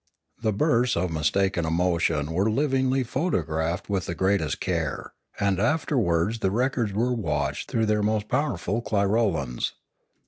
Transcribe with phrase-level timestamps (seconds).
[0.41, 6.49] The bursts of mistaken emotion were livingly photographed with the greatest care, and afterwards the
[6.49, 9.73] records were watched through their most powerful clirolans.